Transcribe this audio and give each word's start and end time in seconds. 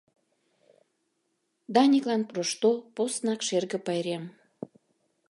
Даниклан 1.75 2.23
Рошто 2.35 2.71
поснак 2.95 3.39
шерге 3.47 3.77
пайрем. 3.85 4.23